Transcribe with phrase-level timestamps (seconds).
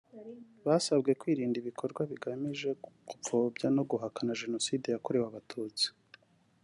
[0.65, 5.87] Basabwe kwirinda ibikorwa bigamije ku gupfobya no guhakana Jenoside yakorewe Abatutsi